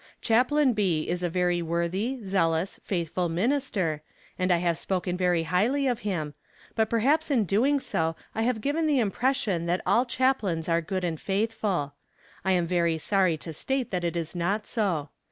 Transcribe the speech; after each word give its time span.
Chaplain 0.19 0.73
B. 0.73 1.07
is 1.07 1.21
a 1.21 1.29
very 1.29 1.61
worthy, 1.61 2.21
zealous, 2.25 2.79
faithful 2.83 3.29
minister, 3.29 4.01
and 4.39 4.51
I 4.51 4.57
have 4.57 4.79
spoken 4.79 5.15
very 5.15 5.43
highly 5.43 5.85
of 5.85 5.99
him, 5.99 6.33
but 6.73 6.89
perhaps 6.89 7.29
in 7.29 7.43
doing 7.43 7.79
so 7.79 8.15
I 8.33 8.41
have 8.41 8.61
given 8.61 8.87
the 8.87 8.99
impression 8.99 9.67
that 9.67 9.81
all 9.85 10.05
chaplains 10.07 10.67
are 10.67 10.81
good 10.81 11.03
and 11.03 11.21
faithful. 11.21 11.93
I 12.43 12.53
am 12.53 12.65
very 12.65 12.97
sorry 12.97 13.37
to 13.37 13.53
state 13.53 13.91
that 13.91 14.03
it 14.03 14.17
is 14.17 14.35
not 14.35 14.65
so. 14.65 15.09